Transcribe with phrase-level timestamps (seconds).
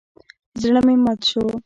[0.61, 1.43] زړه مې مات شو.